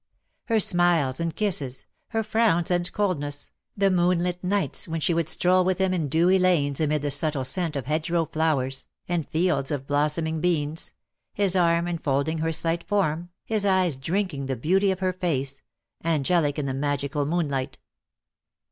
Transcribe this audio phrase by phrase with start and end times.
[0.45, 5.63] Her smiles and kisses, her frowns and coldness, the moonlit nights when she would stroll
[5.63, 9.85] with him in dewy lanes amid the subtle scent of hedgerow flowers, and fields of
[9.85, 10.93] blossoming beans,
[11.35, 15.61] his arm enfolding her slight form, his eyes drinking the beauty of her face,
[16.03, 17.77] angelic in the magical moonlight.